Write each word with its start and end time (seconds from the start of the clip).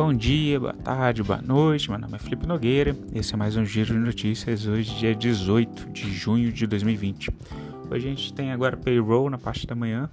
Bom 0.00 0.14
dia, 0.14 0.60
boa 0.60 0.74
tarde, 0.74 1.24
boa 1.24 1.42
noite. 1.42 1.90
Meu 1.90 1.98
nome 1.98 2.14
é 2.14 2.18
Felipe 2.20 2.46
Nogueira. 2.46 2.96
Esse 3.12 3.34
é 3.34 3.36
mais 3.36 3.56
um 3.56 3.64
giro 3.64 3.92
de 3.92 3.98
notícias. 3.98 4.64
Hoje, 4.64 4.94
dia 4.94 5.12
18 5.12 5.90
de 5.90 6.12
junho 6.12 6.52
de 6.52 6.68
2020. 6.68 7.32
Hoje 7.90 8.06
a 8.06 8.10
gente 8.10 8.32
tem 8.32 8.52
agora 8.52 8.76
payroll 8.76 9.28
na 9.28 9.38
parte 9.38 9.66
da 9.66 9.74
manhã. 9.74 10.08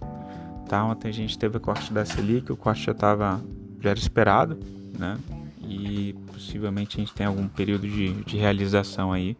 Tá? 0.67 0.83
Ontem 0.83 1.09
a 1.09 1.11
gente 1.11 1.37
teve 1.37 1.57
o 1.57 1.59
corte 1.59 1.93
da 1.93 2.03
Selic, 2.03 2.51
o 2.51 2.57
corte 2.57 2.83
já 2.83 2.93
estava 2.93 3.39
já 3.79 3.91
era 3.91 3.99
esperado, 3.99 4.57
né? 4.97 5.19
E 5.61 6.15
possivelmente 6.33 6.97
a 6.97 6.99
gente 7.01 7.13
tem 7.13 7.27
algum 7.27 7.47
período 7.47 7.87
de, 7.87 8.11
de 8.23 8.37
realização 8.37 9.13
aí. 9.13 9.37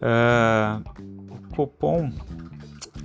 Uh, 0.00 0.82
o 1.34 1.54
Copom 1.54 2.10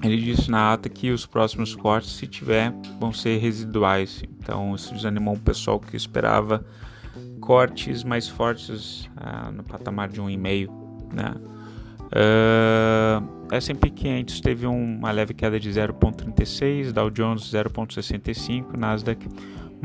ele 0.06 0.22
disse 0.22 0.50
na 0.50 0.74
ata 0.74 0.90
que 0.90 1.12
os 1.12 1.26
próximos 1.26 1.76
cortes, 1.76 2.12
se 2.12 2.28
tiver, 2.28 2.74
vão 3.00 3.12
ser 3.12 3.38
residuais. 3.38 4.24
Então 4.40 4.76
isso 4.76 4.94
desanimou 4.94 5.36
o 5.36 5.40
pessoal 5.40 5.80
que 5.80 5.96
esperava 5.96 6.66
cortes 7.40 8.04
mais 8.04 8.28
fortes 8.28 9.06
uh, 9.06 9.52
no 9.52 9.64
patamar 9.64 10.10
de 10.10 10.22
1,5, 10.22 10.70
né? 11.14 11.36
Uh, 12.06 13.54
S&P 13.54 13.90
500 13.90 14.42
teve 14.42 14.66
uma 14.66 15.12
leve 15.12 15.34
queda 15.34 15.60
de 15.60 15.70
0,36, 15.70 16.92
Dow 16.92 17.10
Jones 17.10 17.44
0,65, 17.44 18.78
Nasdaq 18.78 19.28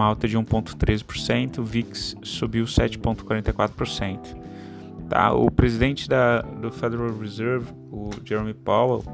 uma 0.00 0.06
alta 0.06 0.26
de 0.26 0.38
1,13%, 0.38 1.62
VIX 1.62 2.16
subiu 2.22 2.64
7,44%. 2.64 4.36
Tá? 5.08 5.32
O 5.32 5.50
presidente 5.50 6.08
da, 6.08 6.40
do 6.42 6.70
Federal 6.70 7.12
Reserve, 7.18 7.66
o 7.90 8.10
Jeremy 8.24 8.54
Powell, 8.54 9.04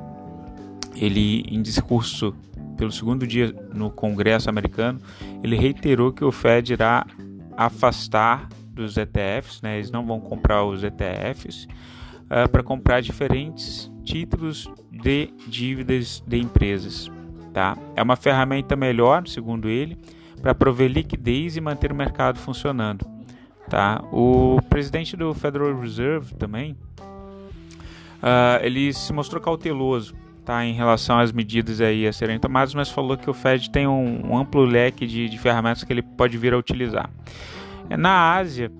ele 0.96 1.44
em 1.48 1.62
discurso 1.62 2.34
pelo 2.76 2.92
segundo 2.92 3.26
dia 3.26 3.54
no 3.72 3.90
Congresso 3.90 4.48
americano, 4.48 5.00
ele 5.42 5.56
reiterou 5.56 6.12
que 6.12 6.24
o 6.24 6.30
Fed 6.30 6.72
irá 6.72 7.06
afastar 7.56 8.48
dos 8.70 8.96
ETFs, 8.96 9.62
né? 9.62 9.76
eles 9.76 9.90
não 9.90 10.04
vão 10.04 10.20
comprar 10.20 10.64
os 10.64 10.84
ETFs, 10.84 11.64
uh, 11.64 11.68
ah, 12.28 12.48
para 12.48 12.62
comprar 12.62 13.00
diferentes 13.00 13.90
títulos 14.04 14.70
de 14.90 15.30
dívidas 15.48 16.22
de 16.26 16.38
empresas. 16.38 17.10
Tá? 17.54 17.76
É 17.96 18.02
uma 18.02 18.16
ferramenta 18.16 18.76
melhor, 18.76 19.26
segundo 19.26 19.68
ele, 19.68 19.96
para 20.42 20.54
prover 20.54 20.90
liquidez 20.90 21.56
e 21.56 21.60
manter 21.60 21.90
o 21.90 21.94
mercado 21.94 22.38
funcionando. 22.38 23.06
Tá? 23.70 24.04
O 24.12 24.60
presidente 24.68 25.16
do 25.16 25.32
Federal 25.32 25.80
Reserve 25.80 26.34
também, 26.34 26.76
uh, 28.22 28.62
ele 28.62 28.92
se 28.92 29.10
mostrou 29.14 29.40
cauteloso 29.40 30.14
tá, 30.46 30.64
em 30.64 30.72
relação 30.72 31.18
às 31.18 31.32
medidas 31.32 31.80
aí 31.80 32.06
a 32.06 32.12
serem 32.12 32.38
tomadas, 32.38 32.72
mas 32.72 32.88
falou 32.88 33.16
que 33.16 33.28
o 33.28 33.34
Fed 33.34 33.68
tem 33.68 33.86
um, 33.86 34.30
um 34.30 34.38
amplo 34.38 34.64
leque 34.64 35.04
de, 35.06 35.28
de, 35.28 35.38
ferramentas 35.38 35.82
que 35.82 35.92
ele 35.92 36.02
pode 36.02 36.38
vir 36.38 36.54
a 36.54 36.56
utilizar. 36.56 37.10
Na 37.98 38.34
Ásia, 38.36 38.70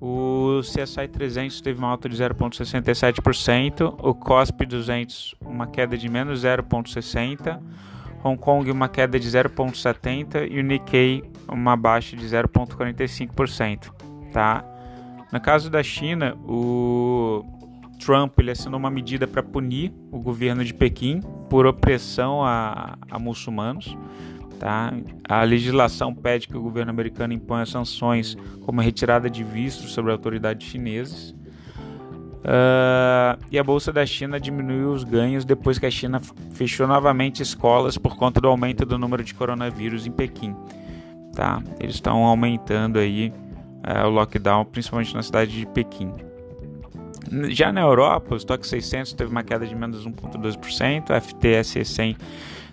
o 0.00 0.60
CSI 0.60 1.08
300 1.08 1.60
teve 1.60 1.78
uma 1.78 1.88
alta 1.88 2.08
de 2.08 2.16
0,67%, 2.16 3.94
o 3.98 4.14
COSP 4.14 4.64
200 4.64 5.34
uma 5.40 5.66
queda 5.66 5.98
de 5.98 6.08
menos 6.08 6.44
0,60%, 6.44 7.60
Hong 8.22 8.38
Kong 8.38 8.70
uma 8.70 8.88
queda 8.88 9.18
de 9.18 9.28
0,70% 9.28 10.48
e 10.48 10.60
o 10.60 10.62
Nikkei 10.62 11.24
uma 11.48 11.76
baixa 11.76 12.16
de 12.16 12.24
0,45%. 12.24 13.90
Tá? 14.32 14.64
No 15.32 15.40
caso 15.40 15.70
da 15.70 15.82
China, 15.82 16.36
o 16.46 17.59
Trump 18.00 18.38
ele 18.38 18.50
assinou 18.50 18.78
uma 18.78 18.90
medida 18.90 19.26
para 19.26 19.42
punir 19.42 19.92
o 20.10 20.18
governo 20.18 20.64
de 20.64 20.72
Pequim 20.72 21.20
por 21.48 21.66
opressão 21.66 22.42
a, 22.42 22.96
a 23.10 23.18
muçulmanos. 23.18 23.96
Tá? 24.58 24.92
A 25.28 25.42
legislação 25.42 26.14
pede 26.14 26.48
que 26.48 26.56
o 26.56 26.60
governo 26.60 26.90
americano 26.90 27.32
imponha 27.32 27.64
sanções 27.64 28.36
como 28.62 28.80
retirada 28.80 29.30
de 29.30 29.44
vistos 29.44 29.92
sobre 29.92 30.10
autoridades 30.10 30.68
chinesas. 30.68 31.34
Uh, 32.40 33.36
e 33.50 33.58
a 33.58 33.64
bolsa 33.64 33.92
da 33.92 34.04
China 34.06 34.40
diminuiu 34.40 34.92
os 34.92 35.04
ganhos 35.04 35.44
depois 35.44 35.78
que 35.78 35.84
a 35.84 35.90
China 35.90 36.20
fechou 36.52 36.86
novamente 36.86 37.42
escolas 37.42 37.98
por 37.98 38.16
conta 38.16 38.40
do 38.40 38.48
aumento 38.48 38.86
do 38.86 38.98
número 38.98 39.22
de 39.22 39.34
coronavírus 39.34 40.06
em 40.06 40.10
Pequim. 40.10 40.56
Tá? 41.34 41.62
Eles 41.78 41.96
estão 41.96 42.24
aumentando 42.24 42.98
aí 42.98 43.30
uh, 43.86 44.06
o 44.06 44.10
lockdown, 44.10 44.64
principalmente 44.64 45.14
na 45.14 45.22
cidade 45.22 45.52
de 45.52 45.66
Pequim. 45.66 46.29
Já 47.50 47.72
na 47.72 47.80
Europa, 47.80 48.34
o 48.34 48.36
Stock 48.36 48.66
600 48.66 49.12
teve 49.12 49.30
uma 49.30 49.44
queda 49.44 49.64
de 49.66 49.74
menos 49.74 50.06
1,2%, 50.06 51.10
a 51.10 51.20
FTSE 51.20 51.84
100 51.84 52.16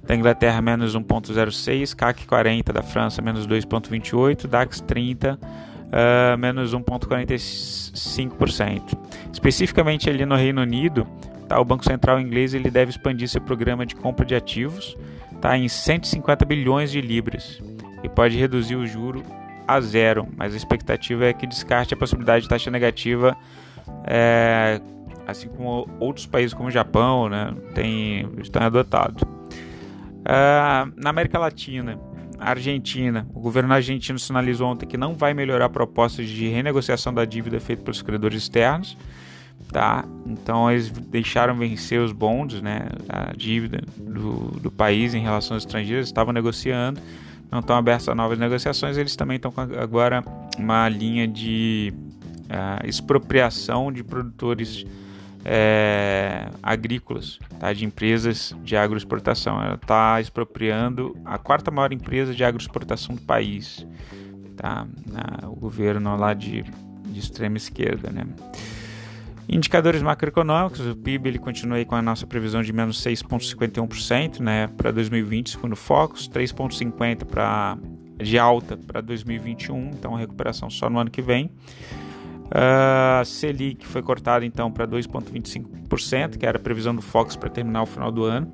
da 0.04 0.16
Inglaterra 0.16 0.62
menos 0.62 0.96
1,06%, 0.96 1.96
CAC 1.96 2.26
40 2.26 2.72
da 2.74 2.82
França 2.82 3.22
menos 3.22 3.48
2,28%, 3.48 4.48
DAX 4.48 4.82
30 4.82 5.38
uh, 5.38 6.38
menos 6.38 6.74
1,45%. 6.74 8.98
Especificamente 9.32 10.10
ali 10.10 10.26
no 10.26 10.36
Reino 10.36 10.62
Unido, 10.62 11.06
tá, 11.48 11.60
o 11.60 11.66
Banco 11.66 11.84
Central 11.84 12.20
inglês 12.20 12.54
ele 12.54 12.72
deve 12.72 12.92
expandir 12.92 13.28
seu 13.28 13.42
programa 13.42 13.86
de 13.86 13.96
compra 13.96 14.26
de 14.26 14.34
ativos 14.34 14.96
tá, 15.42 15.58
em 15.58 15.68
150 15.68 16.46
bilhões 16.46 16.92
de 16.92 17.02
libras 17.02 17.62
e 18.04 18.10
pode 18.10 18.38
reduzir 18.38 18.76
o 18.76 18.88
juro 18.88 19.24
a 19.68 19.82
zero, 19.82 20.28
mas 20.38 20.54
a 20.54 20.58
expectativa 20.58 21.26
é 21.26 21.34
que 21.34 21.46
descarte 21.46 21.94
a 21.94 21.98
possibilidade 21.98 22.44
de 22.44 22.50
taxa 22.50 22.72
negativa 22.72 23.36
é, 24.06 24.82
assim 25.28 25.48
como 25.50 25.88
outros 26.00 26.26
países 26.26 26.54
como 26.54 26.70
o 26.70 26.72
Japão, 26.72 27.30
né, 27.30 27.54
tem, 27.74 28.30
estão 28.42 28.62
adotados. 28.64 29.24
É, 30.26 30.88
na 30.96 31.10
América 31.10 31.38
Latina, 31.38 32.00
a 32.40 32.52
Argentina, 32.52 33.28
o 33.34 33.40
governo 33.40 33.74
argentino 33.74 34.20
sinalizou 34.20 34.68
ontem 34.70 34.86
que 34.86 34.98
não 34.98 35.16
vai 35.16 35.34
melhorar 35.34 35.70
propostas 35.70 36.28
de 36.28 36.48
renegociação 36.48 37.14
da 37.14 37.26
dívida 37.26 37.60
feita 37.60 37.84
pelos 37.84 38.02
credores 38.02 38.44
externos, 38.44 38.98
tá? 39.72 40.06
Então 40.26 40.72
eles 40.72 40.90
deixaram 40.90 41.56
vencer 41.56 42.00
os 42.00 42.12
bonds, 42.12 42.62
né, 42.62 42.88
a 43.10 43.34
dívida 43.36 43.82
do, 43.98 44.60
do 44.60 44.72
país 44.72 45.14
em 45.14 45.22
relação 45.22 45.56
aos 45.56 45.64
estrangeiros, 45.64 46.08
estavam 46.08 46.32
negociando, 46.32 47.02
não 47.52 47.60
estão 47.60 47.76
abertos 47.76 48.08
a 48.08 48.16
novas 48.16 48.38
negociações, 48.38 48.98
eles 48.98 49.16
também 49.16 49.38
estão 49.38 49.54
agora 49.82 50.24
uma 50.58 50.88
linha 50.90 51.28
de 51.28 51.94
a 52.50 52.86
expropriação 52.86 53.92
de 53.92 54.04
produtores 54.04 54.86
é, 55.44 56.50
agrícolas, 56.62 57.40
tá? 57.60 57.72
de 57.72 57.86
empresas 57.86 58.56
de 58.64 58.76
agroexportação. 58.76 59.62
Ela 59.62 59.76
está 59.76 60.20
expropriando 60.20 61.16
a 61.24 61.38
quarta 61.38 61.72
maior 61.72 61.94
empresa 61.94 62.34
de 62.34 62.44
agroexportação 62.44 63.16
do 63.16 63.22
país, 63.22 63.86
tá? 64.56 64.86
o 65.44 65.56
governo 65.56 66.16
lá 66.18 66.34
de, 66.34 66.64
de 67.06 67.20
extrema 67.20 67.58
esquerda. 67.58 68.12
Né? 68.12 68.26
Indicadores 69.48 70.02
macroeconômicos, 70.02 70.82
o 70.82 70.96
PIB 70.96 71.30
ele 71.30 71.40
continua 71.40 71.78
aí 71.78 71.86
com 71.86 71.96
a 71.96 72.02
nossa 72.02 72.28
previsão 72.28 72.62
de 72.62 72.74
menos 72.74 73.02
6,51% 73.02 74.42
né, 74.42 74.68
para 74.76 74.92
2020, 74.92 75.52
segundo 75.52 75.76
Focus, 75.76 76.28
3,50% 76.30 77.24
para 77.24 77.78
de 78.18 78.38
alta 78.38 78.76
para 78.76 79.00
2021, 79.00 79.92
então 79.92 80.16
recuperação 80.16 80.70
só 80.70 80.90
no 80.90 81.00
ano 81.00 81.10
que 81.10 81.22
vem. 81.22 81.52
A 82.50 83.22
uh, 83.22 83.26
Selic 83.26 83.86
foi 83.86 84.02
cortada 84.02 84.46
então 84.46 84.72
para 84.72 84.88
2,25%, 84.88 86.38
que 86.38 86.46
era 86.46 86.58
a 86.58 86.62
previsão 86.62 86.96
do 86.96 87.02
Fox 87.02 87.36
para 87.36 87.50
terminar 87.50 87.84
o 87.84 87.86
final 87.86 88.12
do 88.12 88.24
ano. 88.24 88.48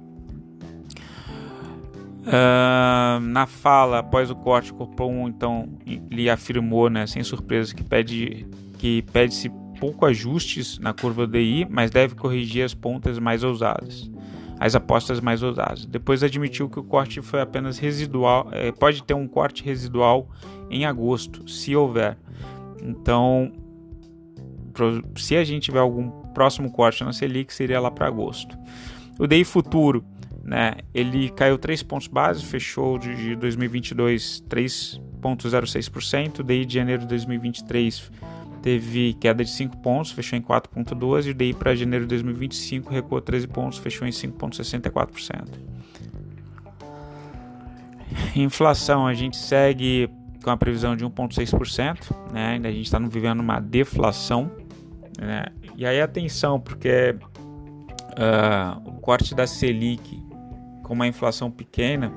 Uh, 2.23 3.19
na 3.19 3.45
fala 3.45 3.99
após 3.99 4.31
o 4.31 4.35
corte, 4.35 4.71
o 4.71 4.75
Copom 4.75 5.27
então 5.27 5.77
ele 6.09 6.29
afirmou, 6.29 6.89
né, 6.89 7.05
sem 7.05 7.21
surpresa, 7.21 7.75
que 7.75 7.83
pede 7.83 8.47
que 8.77 9.01
pede-se 9.13 9.49
pouco 9.79 10.05
ajustes 10.05 10.79
na 10.79 10.93
curva 10.93 11.27
DI, 11.27 11.67
mas 11.69 11.91
deve 11.91 12.15
corrigir 12.15 12.63
as 12.63 12.73
pontas 12.73 13.19
mais 13.19 13.43
ousadas, 13.43 14.09
as 14.59 14.75
apostas 14.75 15.19
mais 15.19 15.43
ousadas. 15.43 15.85
Depois 15.85 16.23
admitiu 16.23 16.69
que 16.69 16.79
o 16.79 16.83
corte 16.83 17.21
foi 17.21 17.41
apenas 17.41 17.77
residual, 17.77 18.47
eh, 18.51 18.71
pode 18.71 19.03
ter 19.03 19.13
um 19.13 19.27
corte 19.27 19.63
residual 19.63 20.29
em 20.69 20.85
agosto, 20.85 21.49
se 21.49 21.75
houver. 21.75 22.17
Então 22.81 23.51
se 25.17 25.35
a 25.35 25.43
gente 25.43 25.63
tiver 25.63 25.79
algum 25.79 26.09
próximo 26.33 26.71
corte 26.71 27.03
na 27.03 27.13
Selic, 27.13 27.53
seria 27.53 27.79
lá 27.79 27.91
para 27.91 28.07
agosto. 28.07 28.57
O 29.19 29.27
DI 29.27 29.43
futuro, 29.43 30.03
né, 30.43 30.73
ele 30.93 31.29
caiu 31.29 31.57
3 31.57 31.83
pontos 31.83 32.07
base, 32.07 32.43
fechou 32.43 32.97
de 32.97 33.35
2022 33.35 34.43
3,06%, 34.49 36.39
o 36.39 36.43
DI 36.43 36.65
de 36.65 36.73
janeiro 36.73 37.03
de 37.03 37.07
2023 37.07 38.11
teve 38.61 39.13
queda 39.15 39.43
de 39.43 39.49
5 39.51 39.77
pontos, 39.77 40.11
fechou 40.11 40.39
em 40.39 40.41
4,12%, 40.41 41.25
e 41.27 41.31
o 41.31 41.33
DI 41.33 41.53
para 41.53 41.75
janeiro 41.75 42.05
de 42.05 42.09
2025 42.09 42.91
recuou 42.91 43.21
13 43.21 43.47
pontos, 43.47 43.77
fechou 43.77 44.07
em 44.07 44.11
5,64%. 44.11 45.47
Inflação, 48.35 49.05
a 49.05 49.13
gente 49.13 49.37
segue 49.37 50.09
com 50.43 50.49
a 50.49 50.57
previsão 50.57 50.95
de 50.95 51.05
1,6%, 51.05 52.31
né? 52.31 52.59
a 52.63 52.71
gente 52.71 52.85
está 52.85 52.99
vivendo 52.99 53.39
uma 53.39 53.59
deflação, 53.59 54.51
né? 55.19 55.45
E 55.75 55.85
aí 55.85 56.01
atenção, 56.01 56.59
porque 56.59 57.15
uh, 58.11 58.89
o 58.89 58.93
corte 58.93 59.33
da 59.33 59.47
Selic 59.47 60.21
com 60.83 60.93
uma 60.93 61.07
inflação 61.07 61.49
pequena 61.49 62.11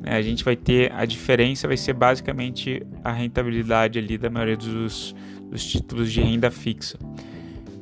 né, 0.00 0.16
a 0.16 0.22
gente 0.22 0.44
vai 0.44 0.56
ter 0.56 0.92
a 0.92 1.04
diferença 1.04 1.66
vai 1.66 1.76
ser 1.76 1.92
basicamente 1.92 2.82
a 3.02 3.12
rentabilidade 3.12 3.98
ali 3.98 4.16
da 4.16 4.30
maioria 4.30 4.56
dos, 4.56 5.14
dos 5.50 5.64
títulos 5.64 6.12
de 6.12 6.20
renda 6.20 6.50
fixa. 6.50 6.98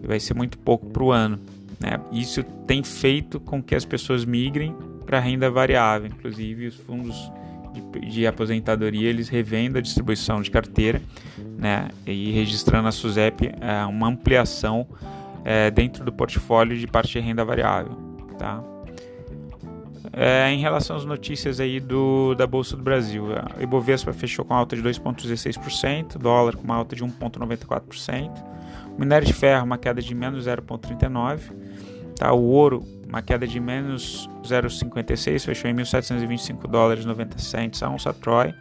Vai 0.03 0.21
ser 0.21 0.35
muito 0.35 0.59
pouco 0.59 0.87
para 0.87 1.03
o 1.03 1.11
ano. 1.11 1.39
Né? 1.81 1.99
Isso 2.13 2.43
tem 2.67 2.83
feito 2.83 3.41
com 3.41 3.63
que 3.63 3.75
as 3.75 3.85
pessoas 3.85 4.25
migrem 4.25 4.75
para 5.05 5.21
renda 5.21 5.51
variável, 5.51 6.09
inclusive 6.09 6.67
os 6.67 6.77
fundos 6.77 7.31
de, 7.81 8.01
de, 8.01 8.27
aposentadoria 8.27 9.09
eles 9.09 9.29
revendem 9.29 9.79
a 9.79 9.83
distribuição 9.83 10.41
de 10.41 10.51
carteira, 10.51 11.01
né? 11.59 11.89
E 12.07 12.33
registrando 12.33 12.89
a 12.89 12.93
SUSEP 12.93 13.53
é, 13.61 13.85
uma 13.87 14.09
ampliação 14.09 14.87
é, 15.45 15.71
dentro 15.71 16.05
do 16.05 16.13
portfólio 16.13 16.77
de 16.77 16.87
parte 16.87 17.13
de 17.13 17.21
renda 17.21 17.45
variável, 17.45 17.93
tá? 18.39 18.63
É, 20.13 20.51
em 20.51 20.59
relação 20.59 20.97
às 20.97 21.05
notícias 21.05 21.61
aí 21.61 21.79
do, 21.79 22.35
da 22.35 22.47
Bolsa 22.47 22.75
do 22.75 22.83
Brasil, 22.83 23.27
a 23.35 23.63
Ibovespa 23.63 24.15
fechou 24.15 24.45
com 24.47 24.55
alta 24.55 24.75
de 24.75 24.83
2,16%, 24.83 26.17
dólar 26.17 26.57
com 26.57 26.65
uma 26.65 26.75
alta 26.75 26.97
de 26.97 27.05
1,94%, 27.05 28.31
o 28.97 28.99
minério 28.99 29.27
de 29.27 29.35
ferro 29.35 29.67
uma 29.67 29.77
queda 29.77 30.01
de 30.01 30.15
menos 30.15 30.47
0,39%, 30.47 31.53
tá? 32.17 32.33
o 32.33 32.43
ouro 32.45 32.83
uma 33.09 33.23
queda 33.23 33.47
de 33.47 33.61
menos 33.61 34.29
0,56, 34.43 35.45
fechou 35.45 35.71
em 35.71 35.75
1.725 35.75 36.69
dólares 36.69 37.05
90 37.05 37.39
cents 37.39 37.83
a 37.83 37.91
onça 37.91 38.13
Troy. 38.13 38.55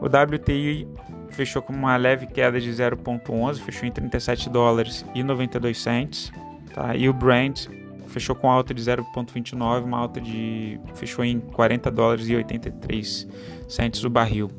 O 0.00 0.06
WTI 0.06 0.88
fechou 1.30 1.62
com 1.62 1.72
uma 1.72 1.96
leve 1.96 2.26
queda 2.26 2.60
de 2.60 2.70
0,11, 2.70 3.60
fechou 3.60 3.88
em 3.88 3.92
37 3.92 4.50
dólares 4.50 5.04
e 5.14 5.22
92 5.22 5.78
cents, 5.78 6.32
tá? 6.74 6.94
E 6.94 7.08
o 7.08 7.12
Brent 7.12 7.66
fechou 8.08 8.34
com 8.36 8.50
alta 8.50 8.74
de 8.74 8.82
0,29, 8.82 9.84
uma 9.84 9.98
alta 9.98 10.20
de 10.20 10.78
fechou 10.94 11.24
em 11.24 11.40
40 11.40 11.90
dólares 11.90 12.28
e 12.28 12.36
83 12.36 13.28
cents 13.68 14.04
o 14.04 14.10
barril. 14.10 14.50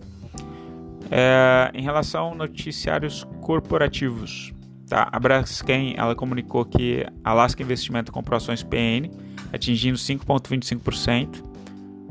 É, 1.12 1.69
em 1.74 1.83
relação 1.83 2.31
a 2.31 2.35
noticiários 2.35 3.24
corporativos, 3.41 4.51
tá? 4.88 5.09
a 5.12 5.19
Braskem 5.19 5.95
ela 5.97 6.15
comunicou 6.15 6.65
que 6.65 7.06
a 7.24 7.31
Alaska 7.31 7.62
Investimento 7.62 8.12
comprou 8.12 8.38
ações 8.38 8.63
PN, 8.63 9.09
atingindo 9.51 9.97
5,25%. 9.97 11.44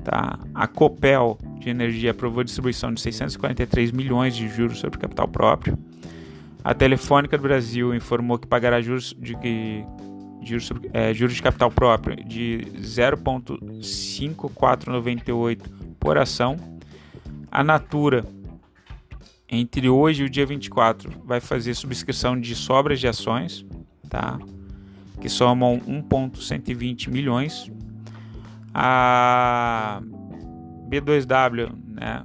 Tá? 0.04 0.38
A 0.54 0.66
Copel 0.66 1.38
de 1.58 1.70
Energia 1.70 2.10
aprovou 2.10 2.40
a 2.40 2.44
distribuição 2.44 2.92
de 2.92 3.00
643 3.00 3.92
milhões 3.92 4.34
de 4.34 4.48
juros 4.48 4.78
sobre 4.78 4.98
capital 4.98 5.28
próprio. 5.28 5.78
A 6.64 6.74
Telefônica 6.74 7.36
do 7.36 7.42
Brasil 7.42 7.94
informou 7.94 8.38
que 8.38 8.46
pagará 8.46 8.80
juros 8.80 9.14
de, 9.18 9.36
juros, 10.42 10.70
é, 10.92 11.12
juros 11.14 11.34
de 11.34 11.42
capital 11.42 11.70
próprio 11.70 12.16
de 12.24 12.66
0,5498 12.78 15.62
por 15.98 16.16
ação. 16.18 16.56
A 17.50 17.64
Natura, 17.64 18.24
entre 19.52 19.88
hoje 19.88 20.22
e 20.22 20.26
o 20.26 20.30
dia 20.30 20.46
24, 20.46 21.10
vai 21.24 21.38
fazer 21.38 21.74
subscrição 21.74 22.40
de 22.40 22.54
sobras 22.56 22.98
de 22.98 23.06
ações, 23.06 23.64
tá? 24.08 24.38
que 25.20 25.28
somam 25.28 25.80
1,120 25.86 27.10
milhões. 27.10 27.70
A 28.74 30.02
B2W, 30.88 31.70
né, 31.86 32.24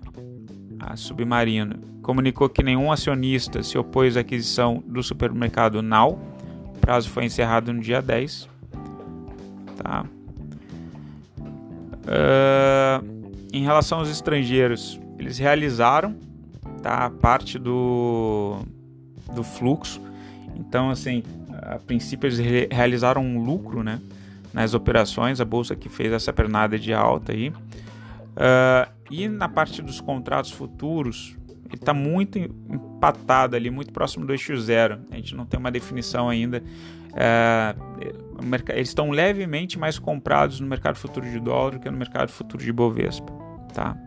a 0.80 0.96
Submarino, 0.96 1.78
comunicou 2.02 2.48
que 2.48 2.64
nenhum 2.64 2.92
acionista 2.92 3.62
se 3.62 3.78
opôs 3.78 4.18
à 4.18 4.22
aquisição 4.22 4.82
do 4.88 5.04
supermercado 5.04 5.82
Now 5.82 6.18
prazo 6.88 7.10
foi 7.10 7.26
encerrado 7.26 7.74
no 7.74 7.82
dia 7.82 8.02
10. 8.02 8.48
Tá? 9.76 10.06
Uh, 12.06 13.38
em 13.52 13.62
relação 13.64 14.00
aos 14.00 14.10
estrangeiros, 14.10 14.98
eles 15.20 15.38
realizaram 15.38 16.16
tá, 16.88 17.10
parte 17.10 17.60
do, 17.60 18.60
do 19.36 19.44
fluxo. 19.44 20.02
Então, 20.56 20.90
assim, 20.90 21.22
a 21.62 21.78
princípio 21.78 22.28
eles 22.28 22.40
realizaram 22.72 23.22
um 23.22 23.44
lucro 23.44 23.84
né, 23.84 24.00
nas 24.54 24.74
operações, 24.74 25.42
a 25.42 25.46
bolsa 25.46 25.76
que 25.76 25.90
fez 25.90 26.14
essa 26.14 26.32
pernada 26.32 26.80
de 26.80 26.94
alta 26.94 27.34
aí. 27.34 27.50
Uh, 27.50 28.90
e 29.12 29.28
na 29.28 29.50
parte 29.50 29.82
dos 29.82 30.00
contratos 30.00 30.52
futuros, 30.52 31.36
ele 31.66 31.76
está 31.76 31.94
muito 31.94 32.40
empatado 32.40 33.58
ali, 33.58 33.70
muito 33.70 33.92
próximo 33.92 34.26
do 34.26 34.32
eixo 34.32 34.58
zero. 34.58 35.00
A 35.12 35.16
gente 35.16 35.36
não 35.36 35.46
tem 35.46 35.60
uma 35.60 35.72
definição 35.72 36.30
ainda. 36.30 36.64
É, 37.14 37.76
eles 38.74 38.90
estão 38.90 39.10
levemente 39.10 39.78
mais 39.78 40.00
comprados 40.00 40.62
no 40.62 40.68
mercado 40.68 40.96
futuro 40.96 41.30
de 41.30 41.40
dólar 41.40 41.72
do 41.72 41.80
que 41.80 41.90
no 41.90 41.98
mercado 41.98 42.32
futuro 42.32 42.64
de 42.64 42.72
Bovespa. 42.72 43.34
Tá? 43.74 43.98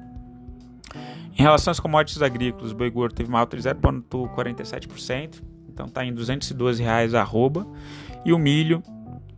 Em 1.39 1.43
relação 1.43 1.71
às 1.71 1.81
commodities 1.81 2.23
agrícolas, 2.23 2.73
o 2.73 2.75
boi 2.75 2.91
gordo 2.91 3.15
teve 3.15 3.29
uma 3.29 3.41
alta 3.41 3.57
de 3.57 3.63
0,47%, 3.63 5.43
então 5.69 5.87
está 5.87 6.05
em 6.05 6.13
212 6.13 6.83
reais 6.83 7.15
arroba, 7.15 7.67
e 8.25 8.33
o 8.33 8.39
milho 8.39 8.83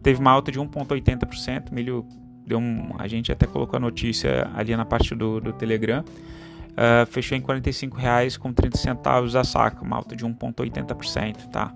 teve 0.02 0.20
uma 0.20 0.30
alta 0.30 0.50
de 0.50 0.58
1,80%. 0.58 1.70
Milho 1.70 2.06
deu 2.46 2.58
um, 2.58 2.94
a 2.98 3.06
gente 3.06 3.30
até 3.30 3.46
colocou 3.46 3.76
a 3.76 3.80
notícia 3.80 4.50
ali 4.54 4.74
na 4.76 4.84
parte 4.84 5.14
do, 5.14 5.40
do 5.40 5.52
Telegram 5.52 6.04
uh, 6.72 7.06
fechou 7.06 7.36
em 7.36 7.40
R$ 7.40 7.46
45,30 7.46 9.38
a 9.38 9.44
saca, 9.44 9.82
uma 9.82 9.96
alta 9.96 10.14
de 10.16 10.24
1,80%, 10.24 11.48
tá? 11.50 11.74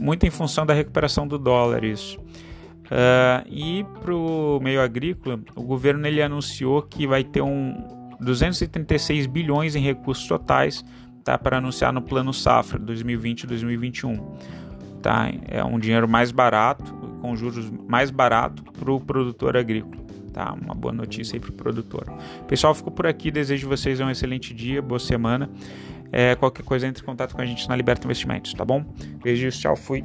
Muito 0.00 0.26
em 0.26 0.30
função 0.30 0.64
da 0.66 0.74
recuperação 0.74 1.26
do 1.26 1.38
dólar 1.38 1.84
isso. 1.84 2.18
Uh, 2.18 3.46
e 3.46 3.84
para 4.02 4.14
o 4.14 4.58
meio 4.60 4.80
agrícola, 4.80 5.38
o 5.54 5.62
governo 5.62 6.06
ele 6.06 6.22
anunciou 6.22 6.82
que 6.82 7.06
vai 7.06 7.22
ter 7.22 7.42
um 7.42 7.97
236 8.20 9.26
bilhões 9.26 9.76
em 9.76 9.80
recursos 9.80 10.26
totais 10.26 10.84
tá, 11.24 11.38
para 11.38 11.58
anunciar 11.58 11.92
no 11.92 12.02
plano 12.02 12.32
safra 12.32 12.78
2020-2021. 12.80 14.20
Tá? 15.02 15.30
É 15.46 15.62
um 15.64 15.78
dinheiro 15.78 16.08
mais 16.08 16.30
barato, 16.30 16.92
com 17.20 17.36
juros 17.36 17.70
mais 17.88 18.10
barato 18.10 18.62
para 18.64 18.92
o 18.92 19.00
produtor 19.00 19.56
agrícola 19.56 20.08
tá? 20.38 20.52
Uma 20.52 20.74
boa 20.74 20.94
notícia 20.94 21.34
aí 21.34 21.40
para 21.40 21.50
o 21.50 21.52
produtor. 21.52 22.04
Pessoal, 22.46 22.72
fico 22.72 22.92
por 22.92 23.06
aqui. 23.08 23.30
Desejo 23.30 23.68
vocês 23.68 23.98
um 23.98 24.08
excelente 24.08 24.54
dia, 24.54 24.80
boa 24.80 25.00
semana. 25.00 25.50
É, 26.12 26.34
qualquer 26.36 26.62
coisa, 26.62 26.86
entre 26.86 27.02
em 27.02 27.06
contato 27.06 27.34
com 27.34 27.42
a 27.42 27.44
gente 27.44 27.68
na 27.68 27.74
Liberta 27.74 28.06
Investimentos, 28.06 28.54
tá 28.54 28.64
bom? 28.64 28.84
Beijos, 29.22 29.58
tchau, 29.58 29.76
fui. 29.76 30.04